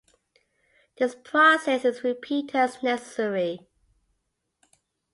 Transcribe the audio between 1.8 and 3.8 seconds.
is repeated as necessary.